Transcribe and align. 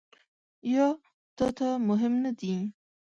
یا 0.73 0.87
تا 1.37 1.47
ته 1.57 1.67
مهم 1.89 2.13
نه 2.23 2.31
دي؟ 2.39 2.51